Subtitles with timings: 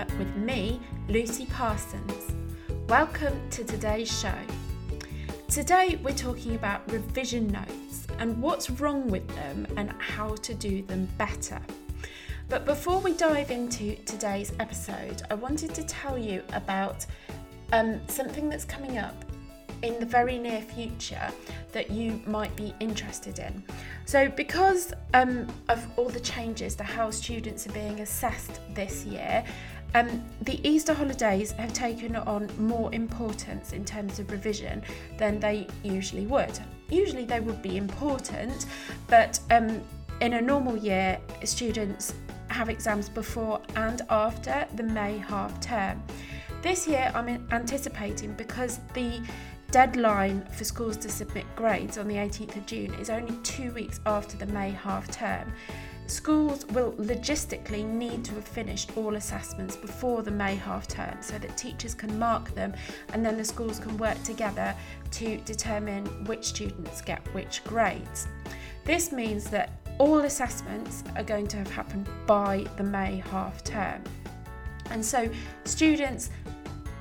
[0.00, 2.32] With me, Lucy Parsons.
[2.88, 4.34] Welcome to today's show.
[5.50, 10.80] Today we're talking about revision notes and what's wrong with them and how to do
[10.80, 11.60] them better.
[12.48, 17.04] But before we dive into today's episode, I wanted to tell you about
[17.74, 19.26] um, something that's coming up
[19.82, 21.30] in the very near future
[21.72, 23.62] that you might be interested in.
[24.04, 29.44] So, because um, of all the changes to how students are being assessed this year,
[29.94, 34.82] um, the Easter holidays have taken on more importance in terms of revision
[35.18, 36.58] than they usually would.
[36.88, 38.66] Usually, they would be important,
[39.06, 39.80] but um,
[40.20, 42.14] in a normal year, students
[42.48, 46.02] have exams before and after the May half term.
[46.62, 49.20] This year, I'm anticipating because the
[49.70, 54.00] deadline for schools to submit grades on the 18th of June is only two weeks
[54.04, 55.52] after the May half term.
[56.10, 61.38] Schools will logistically need to have finished all assessments before the May half term so
[61.38, 62.74] that teachers can mark them
[63.12, 64.74] and then the schools can work together
[65.12, 68.26] to determine which students get which grades.
[68.84, 74.02] This means that all assessments are going to have happened by the May half term.
[74.90, 75.30] And so
[75.62, 76.30] students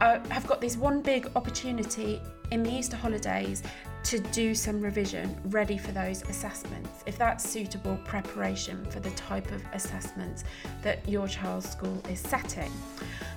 [0.01, 3.63] uh, have got this one big opportunity in the Easter holidays
[4.03, 9.52] to do some revision ready for those assessments if that's suitable preparation for the type
[9.52, 10.44] of assessments
[10.81, 12.72] that your child's school is setting.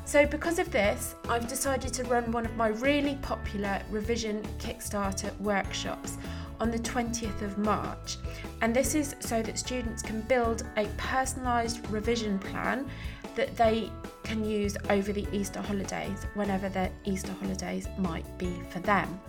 [0.05, 5.39] So, because of this, I've decided to run one of my really popular revision Kickstarter
[5.41, 6.19] workshops
[6.61, 8.19] on the 20th of March.
[8.61, 12.89] And this is so that students can build a personalised revision plan
[13.35, 13.91] that they
[14.23, 19.21] can use over the Easter holidays, whenever the Easter holidays might be for them.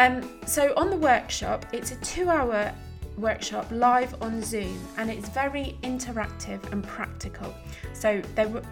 [0.00, 2.72] Um, so, on the workshop, it's a two hour
[3.18, 7.54] workshop live on Zoom and it's very interactive and practical.
[7.92, 8.22] So,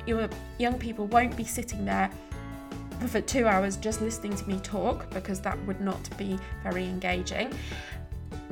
[0.06, 2.10] your young people won't be sitting there
[3.08, 7.52] for two hours just listening to me talk because that would not be very engaging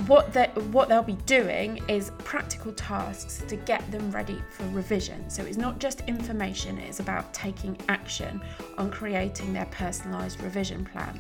[0.07, 5.29] what they what they'll be doing is practical tasks to get them ready for revision.
[5.31, 8.43] So it's not just information, it's about taking action
[8.77, 11.19] on creating their personalized revision plan.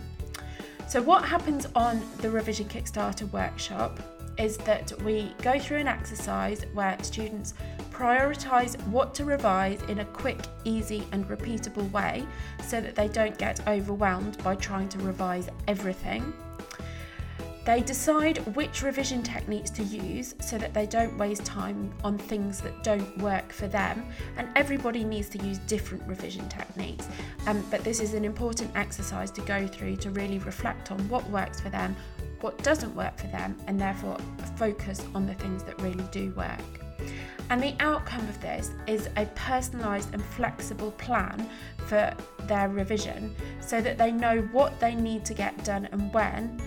[0.88, 3.98] So what happens on the revision Kickstarter workshop
[4.38, 7.54] is that we go through an exercise where students
[7.91, 12.26] prioritize what to revise in a quick, easy and repeatable way
[12.62, 16.32] so that they don't get overwhelmed by trying to revise everything.
[17.66, 22.60] They decide which revision techniques to use so that they don't waste time on things
[22.60, 24.06] that don't work for them.
[24.37, 27.09] And everybody needs to use different revision techniques.
[27.49, 31.28] Um, but this is an important exercise to go through to really reflect on what
[31.28, 31.97] works for them,
[32.41, 34.16] what doesn't work for them, and therefore
[34.55, 36.60] focus on the things that really do work.
[37.50, 41.49] And the outcome of this is a personalised and flexible plan
[41.88, 42.15] for
[42.47, 46.60] their revision so that they know what they need to get done and when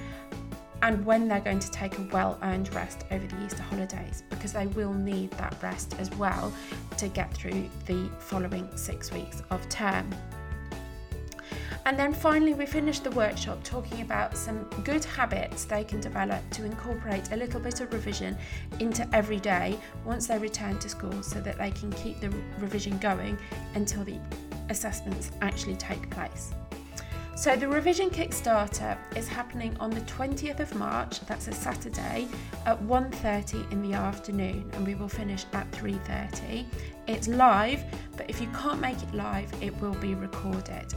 [0.81, 4.53] and when they're going to take a well earned rest over the Easter holidays because
[4.53, 6.53] they will need that rest as well
[6.97, 10.09] to get through the following six weeks of term.
[11.85, 16.47] And then finally, we finished the workshop talking about some good habits they can develop
[16.51, 18.37] to incorporate a little bit of revision
[18.79, 22.29] into every day once they return to school so that they can keep the
[22.59, 23.37] revision going
[23.75, 24.19] until the
[24.69, 26.51] assessments actually take place.
[27.39, 32.27] So the revision Kickstarter is happening on the 20th of March, that's a Saturday,
[32.65, 36.65] at 1:30 in the afternoon and we will finish at 3:30.
[37.09, 37.83] It's live,
[38.17, 40.93] but if you can't make it live, it will be recorded.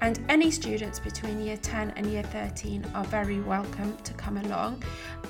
[0.00, 4.82] And any students between year 10 and year 13 are very welcome to come along.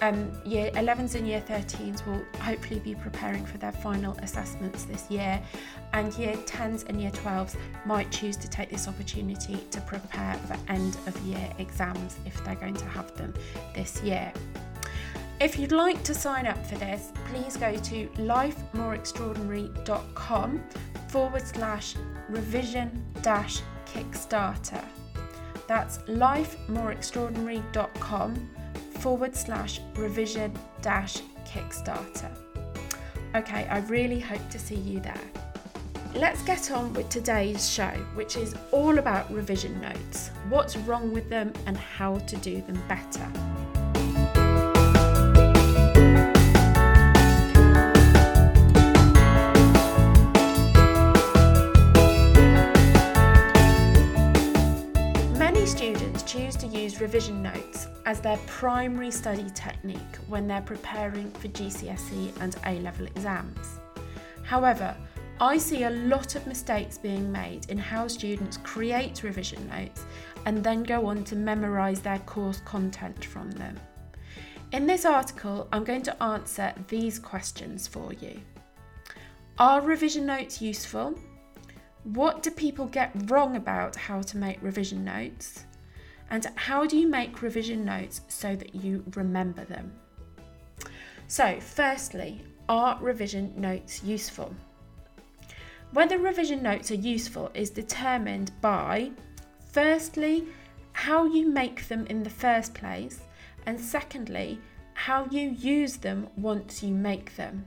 [0.02, 5.10] Um, year 11s and year 13s will hopefully be preparing for their final assessments this
[5.10, 5.42] year,
[5.94, 10.56] and year 10s and year 12s might choose to take this opportunity to prepare for
[10.72, 13.34] end of year exams if they're going to have them
[13.74, 14.32] this year.
[15.40, 20.62] If you'd like to sign up for this, please go to lifemoreextraordinary.com
[21.08, 21.94] forward slash
[22.28, 24.84] revision dash Kickstarter.
[25.66, 28.50] That's lifemoreextraordinary.com
[28.98, 30.52] forward slash revision
[30.82, 32.30] dash Kickstarter.
[33.34, 35.22] Okay, I really hope to see you there.
[36.14, 41.30] Let's get on with today's show, which is all about revision notes what's wrong with
[41.30, 43.26] them and how to do them better.
[57.00, 63.06] Revision notes as their primary study technique when they're preparing for GCSE and A level
[63.06, 63.80] exams.
[64.42, 64.96] However,
[65.40, 70.04] I see a lot of mistakes being made in how students create revision notes
[70.44, 73.78] and then go on to memorise their course content from them.
[74.72, 78.40] In this article, I'm going to answer these questions for you.
[79.58, 81.18] Are revision notes useful?
[82.04, 85.64] What do people get wrong about how to make revision notes?
[86.30, 89.92] And how do you make revision notes so that you remember them?
[91.26, 94.54] So, firstly, are revision notes useful?
[95.92, 99.10] Whether revision notes are useful is determined by,
[99.72, 100.46] firstly,
[100.92, 103.20] how you make them in the first place,
[103.66, 104.60] and secondly,
[104.94, 107.66] how you use them once you make them.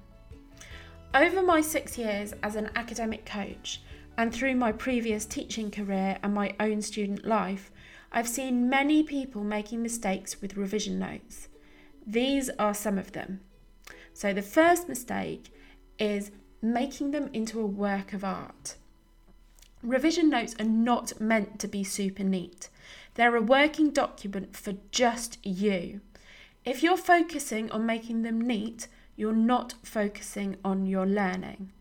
[1.14, 3.82] Over my six years as an academic coach,
[4.18, 7.72] and through my previous teaching career and my own student life,
[8.16, 11.48] I've seen many people making mistakes with revision notes.
[12.06, 13.42] These are some of them.
[14.14, 15.52] So, the first mistake
[15.98, 16.30] is
[16.62, 18.76] making them into a work of art.
[19.82, 22.70] Revision notes are not meant to be super neat.
[23.16, 26.02] They're a working document for just you.
[26.64, 31.72] If you're focusing on making them neat, you're not focusing on your learning.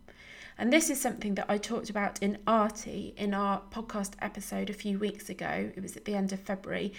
[0.57, 4.73] And this is something that I talked about in Artie in our podcast episode a
[4.73, 5.71] few weeks ago.
[5.75, 6.93] It was at the end of February,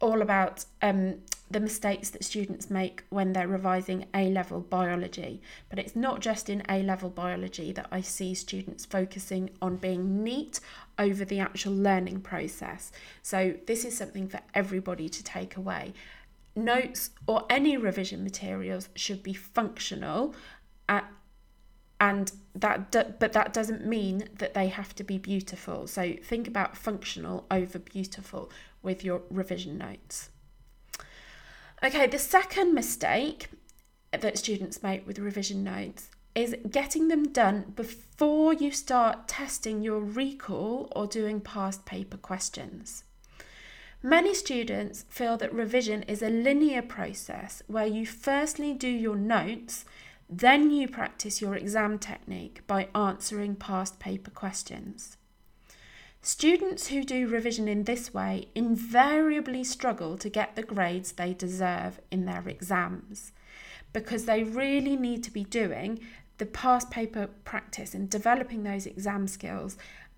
[0.00, 1.18] all about um,
[1.50, 5.40] the mistakes that students make when they're revising A level biology.
[5.68, 10.22] But it's not just in A level biology that I see students focusing on being
[10.22, 10.60] neat
[10.98, 12.92] over the actual learning process.
[13.22, 15.92] So, this is something for everybody to take away.
[16.54, 20.34] Notes or any revision materials should be functional
[20.88, 21.10] at
[22.02, 25.86] and that do, but that doesn't mean that they have to be beautiful.
[25.86, 28.50] So think about functional over beautiful
[28.82, 30.30] with your revision notes.
[31.82, 33.46] Okay the second mistake
[34.10, 40.00] that students make with revision notes is getting them done before you start testing your
[40.00, 43.04] recall or doing past paper questions.
[44.02, 49.84] Many students feel that revision is a linear process where you firstly do your notes
[50.38, 55.18] then you practice your exam technique by answering past paper questions.
[56.22, 62.00] Students who do revision in this way invariably struggle to get the grades they deserve
[62.10, 63.32] in their exams
[63.92, 66.00] because they really need to be doing
[66.38, 69.76] the past paper practice and developing those exam skills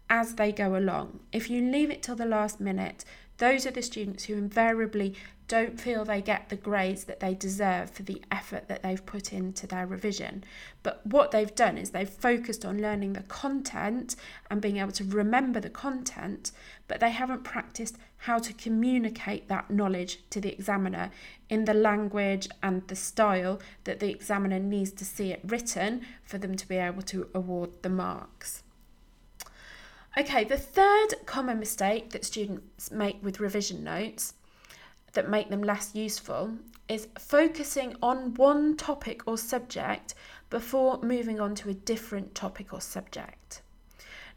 [0.09, 1.19] as they go along.
[1.33, 3.05] If you leave it till the last minute,
[3.39, 7.91] those are the students who invariably don't feel they get the grades that they deserve
[7.91, 10.43] for the effort that they've put into their revision.
[10.83, 14.17] But what they've done is they've focused on learning the content
[14.51, 16.51] and being able to remember the content,
[16.89, 21.11] but they haven't practiced how to communicate that knowledge to the examiner
[21.51, 26.39] in the language and the style that the examiner needs to see it written for
[26.39, 28.63] them to be able to award the marks.
[30.17, 34.33] Okay, the third common mistake that students make with revision notes
[35.15, 36.53] that make them less useful
[36.89, 40.15] is focusing on one topic or subject
[40.51, 43.63] before moving on to a different topic or subject.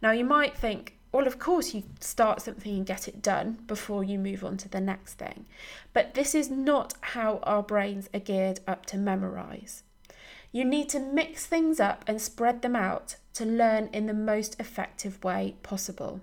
[0.02, 4.04] Now, you might think, well, of course, you start something and get it done before
[4.04, 5.46] you move on to the next thing.
[5.94, 9.84] But this is not how our brains are geared up to memorize.
[10.52, 14.60] You need to mix things up and spread them out to learn in the most
[14.60, 16.22] effective way possible.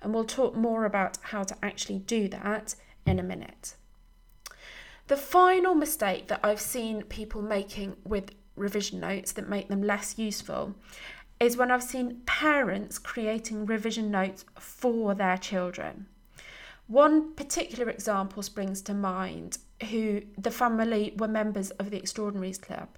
[0.00, 2.74] And we'll talk more about how to actually do that
[3.06, 3.74] in a minute.
[5.08, 10.18] The final mistake that I've seen people making with revision notes that make them less
[10.18, 10.74] useful
[11.40, 16.06] is when I've seen parents creating revision notes for their children.
[16.88, 19.56] One particular example springs to mind
[19.90, 22.88] who the family were members of the Extraordinaries Club.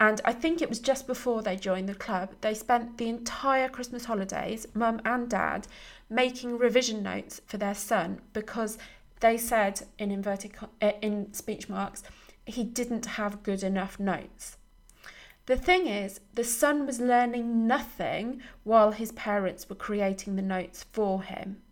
[0.00, 3.68] And I think it was just before they joined the club, they spent the entire
[3.68, 5.68] Christmas holidays, mum and dad,
[6.10, 8.78] making revision notes for their son because
[9.26, 12.04] they said in inverted uh, in speech marks
[12.44, 14.56] he didn't have good enough notes.
[15.46, 20.84] The thing is, the son was learning nothing while his parents were creating the notes
[20.92, 21.62] for him.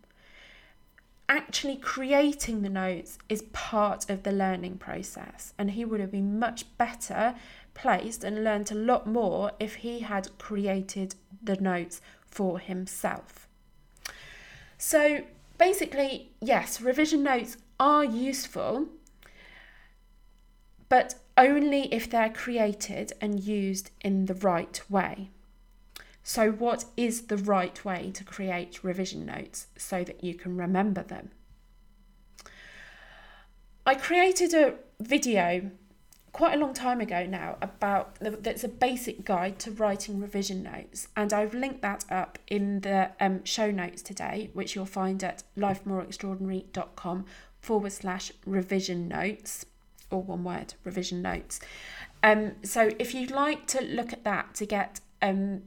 [1.29, 6.37] Actually, creating the notes is part of the learning process, and he would have been
[6.37, 7.35] much better
[7.73, 13.47] placed and learned a lot more if he had created the notes for himself.
[14.77, 15.23] So,
[15.57, 18.87] basically, yes, revision notes are useful,
[20.89, 25.29] but only if they're created and used in the right way.
[26.23, 31.03] So, what is the right way to create revision notes so that you can remember
[31.03, 31.29] them?
[33.85, 35.69] I created a video
[36.35, 41.07] quite a long time ago now about that's a basic guide to writing revision notes,
[41.15, 45.43] and I've linked that up in the um, show notes today, which you'll find at
[45.57, 47.25] lifemoreextraordinary.com
[47.61, 49.65] forward slash revision notes,
[50.11, 51.61] or one word, revision notes.
[52.21, 55.61] Um, so if you'd like to look at that to get um,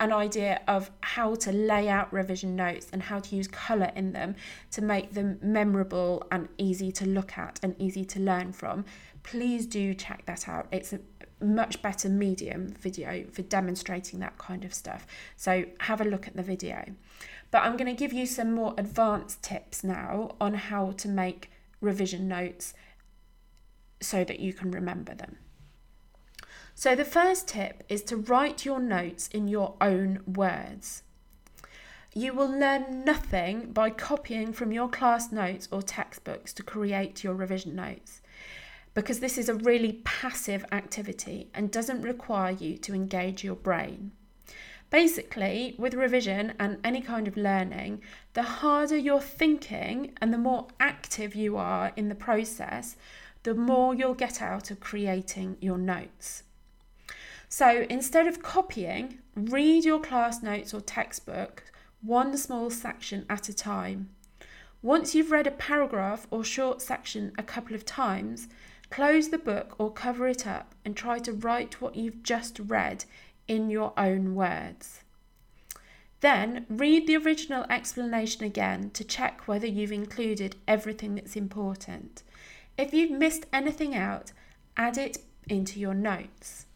[0.00, 4.12] an idea of how to lay out revision notes and how to use colour in
[4.12, 4.34] them
[4.70, 8.84] to make them memorable and easy to look at and easy to learn from,
[9.22, 10.66] please do check that out.
[10.72, 11.00] It's a
[11.42, 15.06] much better medium video for demonstrating that kind of stuff.
[15.36, 16.84] So have a look at the video.
[17.50, 21.50] But I'm going to give you some more advanced tips now on how to make
[21.80, 22.74] revision notes
[24.00, 25.36] so that you can remember them.
[26.82, 31.02] So, the first tip is to write your notes in your own words.
[32.14, 37.34] You will learn nothing by copying from your class notes or textbooks to create your
[37.34, 38.22] revision notes
[38.94, 44.12] because this is a really passive activity and doesn't require you to engage your brain.
[44.88, 48.00] Basically, with revision and any kind of learning,
[48.32, 52.96] the harder you're thinking and the more active you are in the process,
[53.42, 56.44] the more you'll get out of creating your notes.
[57.52, 61.64] So instead of copying, read your class notes or textbook
[62.00, 64.08] one small section at a time.
[64.82, 68.46] Once you've read a paragraph or short section a couple of times,
[68.88, 73.04] close the book or cover it up and try to write what you've just read
[73.48, 75.02] in your own words.
[76.20, 82.22] Then read the original explanation again to check whether you've included everything that's important.
[82.78, 84.30] If you've missed anything out,
[84.76, 86.66] add it into your notes.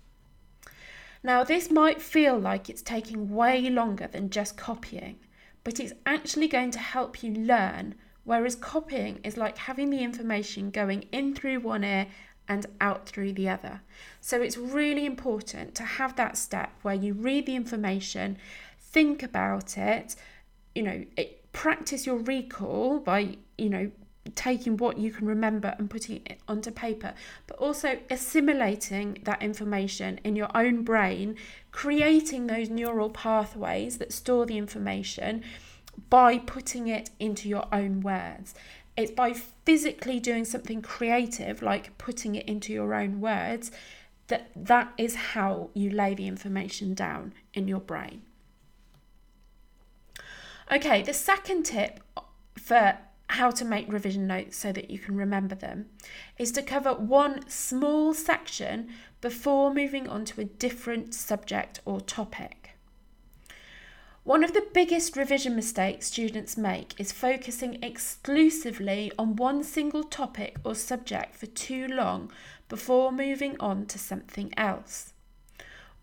[1.25, 5.19] Now, this might feel like it's taking way longer than just copying,
[5.65, 10.71] but it's actually going to help you learn, whereas copying is like having the information
[10.71, 12.09] going in through one ear
[12.47, 13.81] and out through the other.
[14.21, 18.37] So it's really important to have that step where you read the information,
[18.79, 20.17] think about it,
[20.75, 23.91] you know, it, practice your recall by, you know,
[24.35, 27.15] taking what you can remember and putting it onto paper,
[27.47, 31.37] but also assimilating that information in your own brain,
[31.73, 35.43] creating those neural pathways that store the information
[36.11, 38.55] by putting it into your own words.
[38.97, 43.71] It's by physically doing something creative, like putting it into your own words,
[44.29, 48.23] that that is how you lay the information down in your brain.
[50.73, 52.01] Okay, the second tip
[52.57, 52.97] for
[53.35, 55.87] how to make revision notes so that you can remember them
[56.39, 58.89] is to cover one small section
[59.21, 62.71] before moving on to a different subject or topic.
[64.25, 70.57] One of the biggest revision mistakes students make is focusing exclusively on one single topic
[70.65, 72.31] or subject for too long
[72.71, 75.13] before moving on to something else.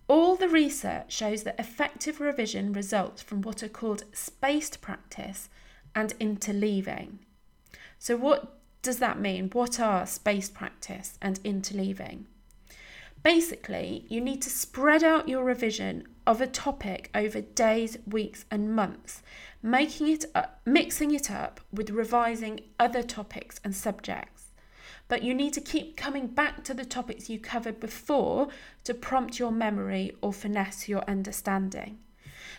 [0.07, 5.49] All the research shows that effective revision results from what are called spaced practice
[5.95, 7.19] and interleaving.
[7.99, 9.49] So, what does that mean?
[9.51, 12.25] What are spaced practice and interleaving?
[13.23, 18.75] Basically, you need to spread out your revision of a topic over days, weeks, and
[18.75, 19.21] months,
[19.61, 24.47] making it up, mixing it up with revising other topics and subjects.
[25.07, 28.47] But you need to keep coming back to the topics you covered before
[28.85, 31.99] to prompt your memory or finesse your understanding.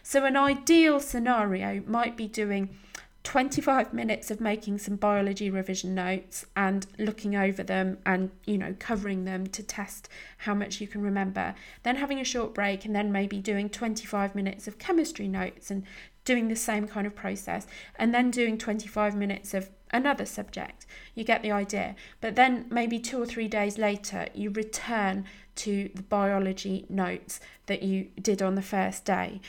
[0.05, 2.77] So, an ideal scenario might be doing
[3.25, 8.75] 25 minutes of making some biology revision notes and looking over them and you know
[8.79, 11.55] covering them to test how much you can remember.
[11.85, 15.85] Then having a short break and then maybe doing 25 minutes of chemistry notes and
[16.25, 20.87] doing the same kind of process and then doing 25 minutes of another subject.
[21.15, 21.95] You get the idea.
[22.21, 27.83] But then maybe 2 or 3 days later you return to the biology notes that
[27.83, 29.41] you did on the first day.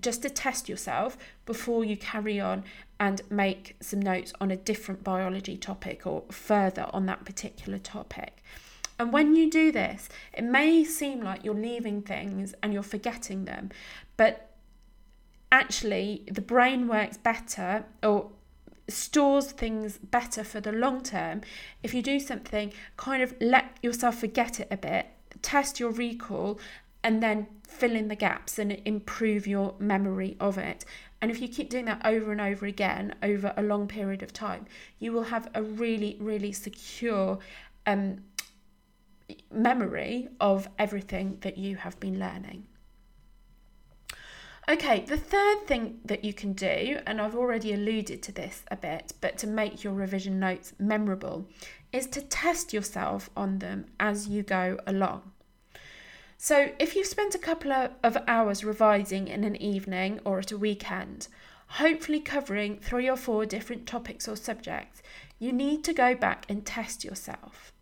[0.00, 2.64] Just to test yourself before you carry on
[3.00, 8.44] and make some notes on a different biology topic or further on that particular topic.
[8.98, 13.46] And when you do this, it may seem like you're leaving things and you're forgetting
[13.46, 13.70] them,
[14.18, 14.50] but
[15.50, 18.30] actually, the brain works better or
[18.86, 21.40] stores things better for the long term
[21.82, 25.06] if you do something, kind of let yourself forget it a bit,
[25.40, 26.60] test your recall,
[27.02, 30.84] and then fill in the gaps and improve your memory of it.
[31.22, 34.32] And if you keep doing that over and over again over a long period of
[34.32, 34.66] time,
[34.98, 37.38] you will have a really, really secure
[37.86, 38.22] um,
[39.52, 42.66] memory of everything that you have been learning.
[44.68, 48.76] Okay, the third thing that you can do, and I've already alluded to this a
[48.76, 51.48] bit, but to make your revision notes memorable,
[51.92, 55.32] is to test yourself on them as you go along.
[56.42, 60.56] So, if you've spent a couple of hours revising in an evening or at a
[60.56, 61.28] weekend,
[61.66, 65.02] hopefully covering three or four different topics or subjects,
[65.38, 67.74] you need to go back and test yourself.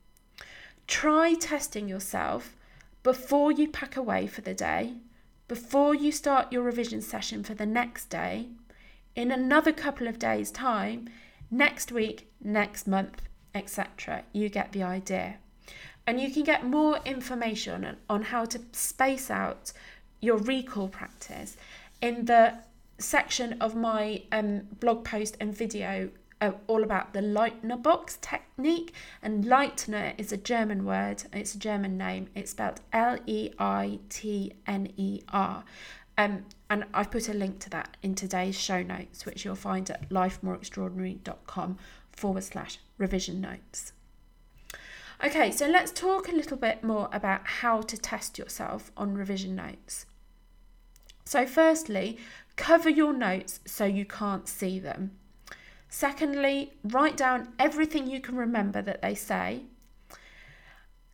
[0.89, 2.57] Try testing yourself
[3.05, 4.97] before you pack away for the day
[5.47, 8.49] before you start your revision session for the next day,
[9.15, 11.09] in another couple of days' time,
[11.49, 13.23] next week, next month,
[13.55, 14.25] etc.
[14.33, 15.37] You get the idea.
[16.09, 19.73] And you can get more information on how to space out
[20.23, 21.59] your recall practice
[22.01, 22.55] in the
[22.97, 26.09] section of my um, blog post and video
[26.41, 28.95] uh, all about the Leitner box technique.
[29.23, 32.31] And Leitner is a German word, it's a German name.
[32.35, 35.63] It's spelled L E I T N E R.
[36.17, 39.91] Um, and I've put a link to that in today's show notes, which you'll find
[39.91, 41.77] at lifemoreextraordinary.com
[42.13, 43.93] forward slash revision notes.
[45.25, 49.57] Okay, so let's talk a little bit more about how to test yourself on revision
[49.57, 50.07] notes.
[51.25, 52.19] So, firstly,
[52.57, 55.11] cover your notes so you can't see them.
[55.89, 59.63] Secondly, write down everything you can remember that they say.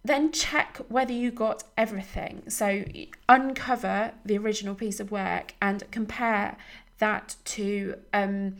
[0.05, 2.43] Then check whether you got everything.
[2.49, 2.85] So
[3.27, 6.59] uncover the original piece of work and compare
[6.99, 8.57] that to um,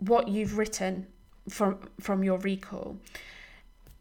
[0.00, 1.06] what you've written
[1.48, 2.96] from from your recall.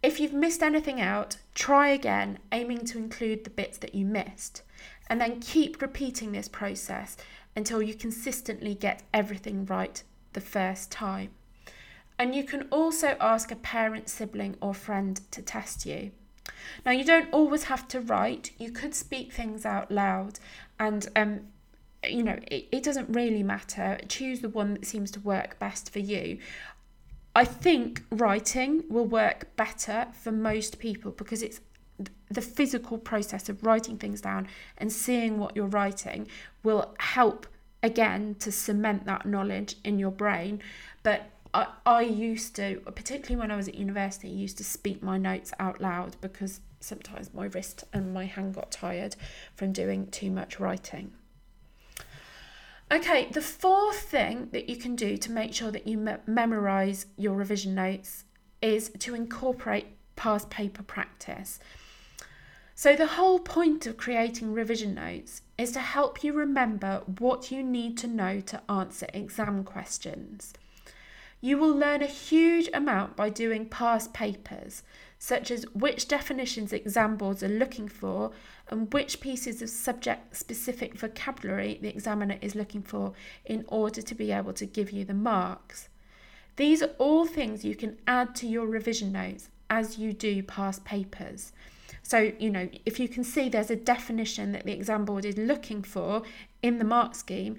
[0.02, 4.62] If you've missed anything out, try again, aiming to include the bits that you missed.
[5.10, 7.18] And then keep repeating this process
[7.56, 10.02] until you consistently get everything right
[10.34, 11.32] the first time.
[12.18, 16.12] And you can also ask a parent, sibling, or friend to test you.
[16.86, 20.40] Now, you don't always have to write, you could speak things out loud,
[20.80, 21.42] and um,
[22.04, 24.00] you know, it, it doesn't really matter.
[24.08, 26.40] Choose the one that seems to work best for you.
[27.36, 31.62] I think writing will work better for most people because it's
[32.30, 36.28] the physical process of writing things down and seeing what you're writing
[36.64, 37.48] will help
[37.82, 40.62] again to cement that knowledge in your brain.
[41.04, 45.18] But I, I used to, particularly when I was at university, used to speak my
[45.18, 49.16] notes out loud because sometimes my wrist and my hand got tired
[49.56, 51.12] from doing too much writing.
[52.92, 57.06] Okay, the fourth thing that you can do to make sure that you me- memorize
[57.18, 58.24] your revision notes
[58.64, 61.60] is to incorporate past paper practice.
[62.74, 67.62] So, the whole point of creating revision notes is to help you remember what you
[67.62, 70.54] need to know to answer exam questions.
[71.42, 74.82] You will learn a huge amount by doing past papers,
[75.20, 78.32] such as which definitions exam boards are looking for
[78.70, 83.12] and which pieces of subject specific vocabulary the examiner is looking for
[83.46, 85.90] in order to be able to give you the marks.
[86.56, 90.86] These are all things you can add to your revision notes as you do past
[90.86, 91.52] papers.
[92.02, 95.38] So, you know, if you can see there's a definition that the exam board is
[95.38, 96.24] looking for
[96.64, 97.58] in the mark scheme,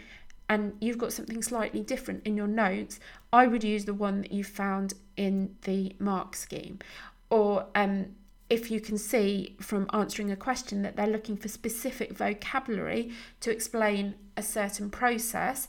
[0.48, 2.98] and you've got something slightly different in your notes,
[3.32, 6.80] I would use the one that you found in the mark scheme.
[7.30, 8.16] Or um,
[8.48, 13.50] if you can see from answering a question that they're looking for specific vocabulary to
[13.50, 15.68] explain a certain process,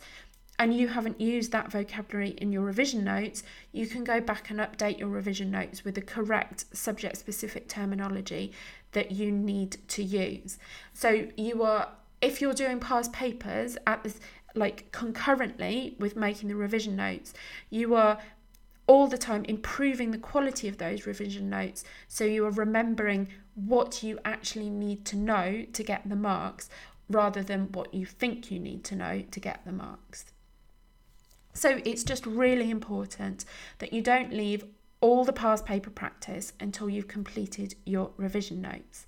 [0.61, 4.59] and you haven't used that vocabulary in your revision notes, you can go back and
[4.59, 8.51] update your revision notes with the correct subject specific terminology
[8.91, 10.59] that you need to use.
[10.93, 11.89] So you are
[12.21, 14.19] if you're doing past papers at this
[14.53, 17.33] like concurrently with making the revision notes,
[17.69, 18.19] you are
[18.87, 24.03] all the time improving the quality of those revision notes so you are remembering what
[24.03, 26.69] you actually need to know to get the marks
[27.09, 30.25] rather than what you think you need to know to get the marks.
[31.53, 33.43] So it's just really important
[33.79, 34.65] that you don't leave
[35.01, 39.05] all the past paper practice until you've completed your revision notes.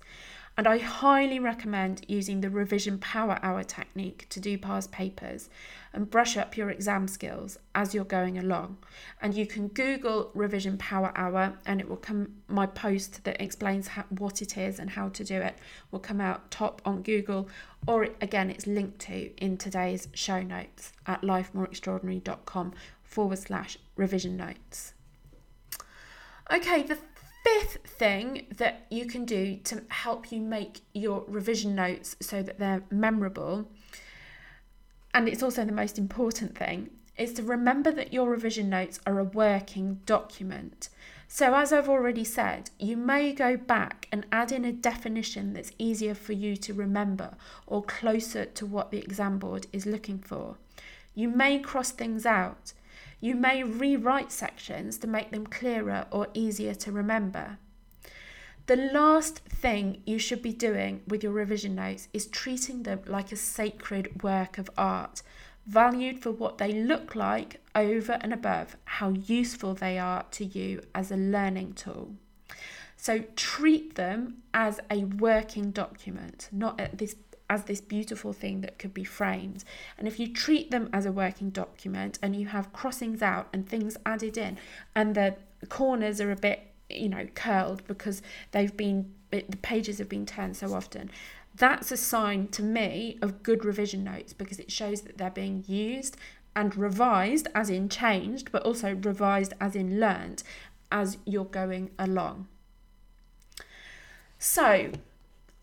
[0.56, 5.50] And I highly recommend using the revision power hour technique to do past papers
[5.92, 8.78] and brush up your exam skills as you're going along.
[9.20, 13.88] And you can Google revision power hour and it will come, my post that explains
[13.88, 15.58] how, what it is and how to do it
[15.90, 17.48] will come out top on Google,
[17.88, 24.94] or again, it's linked to in today's show notes at lifemoreextraordinary.com forward slash revision notes.
[26.52, 26.98] Okay, the
[27.44, 32.58] fifth thing that you can do to help you make your revision notes so that
[32.58, 33.70] they're memorable,
[35.12, 39.18] and it's also the most important thing, is to remember that your revision notes are
[39.18, 40.88] a working document.
[41.28, 45.72] So, as I've already said, you may go back and add in a definition that's
[45.78, 50.56] easier for you to remember or closer to what the exam board is looking for.
[51.14, 52.72] You may cross things out.
[53.24, 53.40] You mm-hmm.
[53.40, 57.56] may rewrite sections to make them clearer or easier to remember.
[58.66, 63.32] The last thing you should be doing with your revision notes is treating them like
[63.32, 65.22] a sacred work of art,
[65.64, 70.82] valued for what they look like over and above how useful they are to you
[70.94, 72.16] as a learning tool.
[72.98, 77.14] So treat them as a working document, not this
[77.50, 79.64] as this beautiful thing that could be framed.
[79.98, 83.68] And if you treat them as a working document and you have crossings out and
[83.68, 84.56] things added in
[84.94, 85.36] and the
[85.68, 90.56] corners are a bit you know curled because they've been the pages have been turned
[90.56, 91.10] so often
[91.56, 95.64] that's a sign to me of good revision notes because it shows that they're being
[95.66, 96.16] used
[96.54, 100.42] and revised as in changed but also revised as in learned
[100.92, 102.46] as you're going along
[104.38, 104.90] so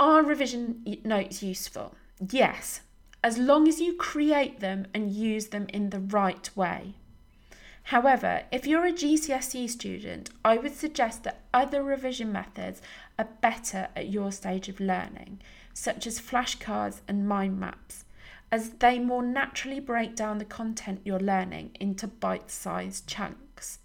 [0.02, 1.94] are revision notes useful
[2.32, 2.82] yes
[3.24, 6.96] as long as you create them and use them in the right way
[7.86, 12.82] However, if you're a GCSE student, I would suggest that other revision methods
[13.18, 15.42] are better at your stage of learning,
[15.74, 18.06] such as flashcards and mind maps,
[18.52, 23.80] as they more naturally break down the content you're learning into bite sized chunks.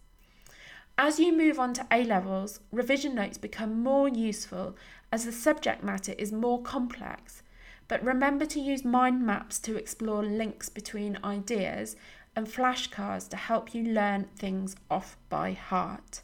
[0.98, 4.76] As you move on to A levels, revision notes become more useful
[5.12, 7.42] as the subject matter is more complex.
[7.88, 11.96] But remember to use mind maps to explore links between ideas
[12.34, 16.22] and flashcards to help you learn things off by heart.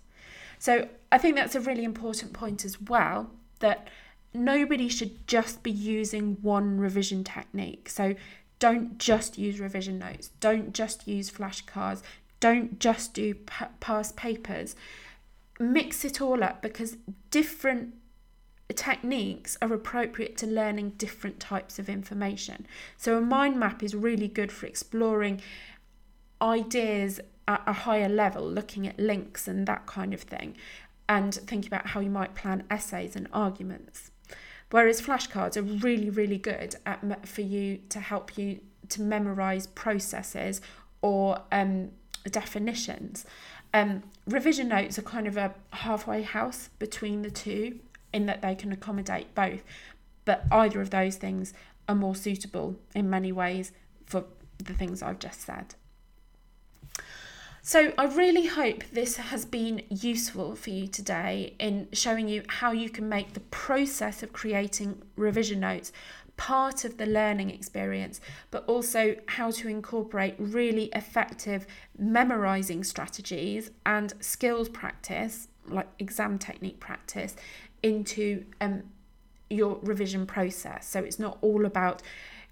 [0.58, 3.88] So I think that's a really important point as well that
[4.34, 7.88] nobody should just be using one revision technique.
[7.88, 8.14] So
[8.58, 12.02] don't just use revision notes, don't just use flashcards,
[12.38, 13.34] don't just do
[13.80, 14.76] past papers.
[15.58, 16.96] Mix it all up because
[17.30, 17.94] different
[18.72, 22.66] techniques are appropriate to learning different types of information.
[22.96, 25.40] So a mind map is really good for exploring
[26.40, 30.56] ideas at a higher level, looking at links and that kind of thing,
[31.08, 34.10] and thinking about how you might plan essays and arguments.
[34.70, 40.60] Whereas flashcards are really, really good at for you to help you to memorize processes
[41.02, 41.90] or um,
[42.30, 43.26] definitions.
[43.74, 47.80] Um, revision notes are kind of a halfway house between the two
[48.12, 49.62] in that they can accommodate both,
[50.24, 51.52] but either of those things
[51.88, 53.72] are more suitable in many ways
[54.06, 54.24] for
[54.58, 55.74] the things I've just said.
[57.64, 62.72] So, I really hope this has been useful for you today in showing you how
[62.72, 65.92] you can make the process of creating revision notes
[66.36, 68.20] part of the learning experience,
[68.50, 76.80] but also how to incorporate really effective memorizing strategies and skills practice, like exam technique
[76.80, 77.36] practice,
[77.82, 78.84] into um,
[79.50, 80.88] your revision process.
[80.88, 82.02] So, it's not all about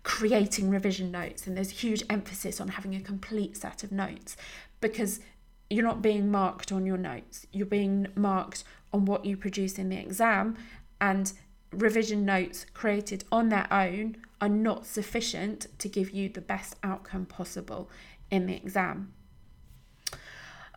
[0.02, 4.34] creating revision notes and there's huge emphasis on having a complete set of notes
[4.80, 5.20] because
[5.68, 9.88] you're not being marked on your notes, you're being marked on what you produce in
[9.88, 10.56] the exam,
[11.00, 11.32] and
[11.70, 17.24] revision notes created on their own are not sufficient to give you the best outcome
[17.24, 17.88] possible
[18.30, 19.12] in the exam.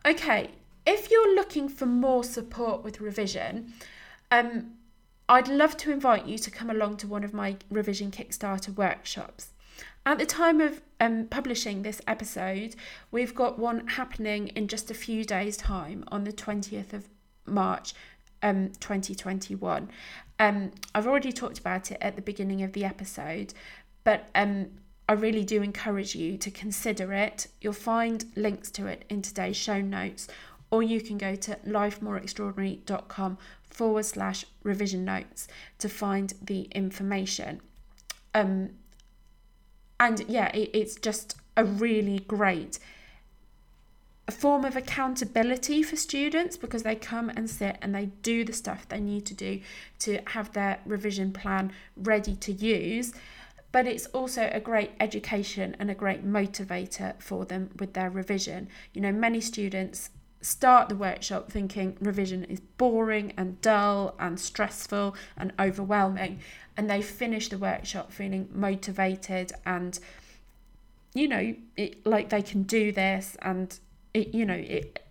[0.05, 0.51] Okay,
[0.85, 3.73] if you're looking for more support with revision,
[4.33, 4.71] um,
[5.29, 9.49] I'd love to invite you to come along to one of my revision Kickstarter workshops.
[10.05, 12.75] At the time of um, publishing this episode,
[13.11, 17.07] we've got one happening in just a few days' time on the 20th of
[17.45, 17.93] March
[18.41, 19.89] um, 2021.
[20.39, 23.53] Um, I've already talked about it at the beginning of the episode,
[24.03, 24.71] but um,
[25.07, 27.47] I really do encourage you to consider it.
[27.61, 30.27] You'll find links to it in today's show notes,
[30.73, 33.37] or you can go to lifemoreextraordinary.com
[33.69, 37.61] forward slash revision notes to find the information.
[38.33, 38.71] Um,
[39.99, 42.79] and yeah, it, it's just a really great
[44.27, 48.53] a form of accountability for students because they come and sit and they do the
[48.53, 49.59] stuff they need to do
[49.99, 53.13] to have their revision plan ready to use.
[53.73, 58.69] But it's also a great education and a great motivator for them with their revision.
[58.93, 60.09] You know, many students
[60.43, 66.39] start the workshop thinking revision is boring and dull and stressful and overwhelming.
[66.75, 69.99] And they finish the workshop feeling motivated and
[71.13, 73.79] you know it, like they can do this and
[74.13, 75.02] it you know it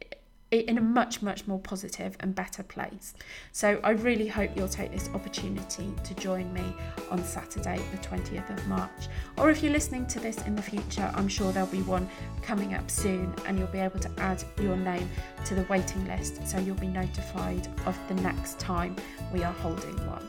[0.61, 3.15] in a much, much more positive and better place.
[3.53, 6.75] So I really hope you'll take this opportunity to join me
[7.11, 9.09] on Saturday, the 20th of March.
[9.39, 12.09] Or if you're listening to this in the future, I'm sure there'll be one
[12.43, 15.09] coming up soon and you'll be able to add your name
[15.47, 18.97] to the waiting list so you'll be notified of the next time
[19.33, 20.29] we are holding one.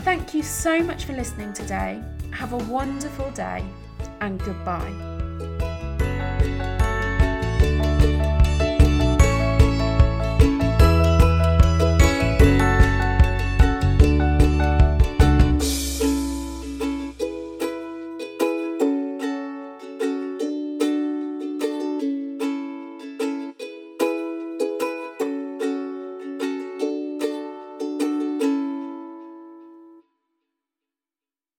[0.00, 2.02] Thank you so much for listening today.
[2.32, 3.64] Have a wonderful day
[4.20, 5.13] and goodbye.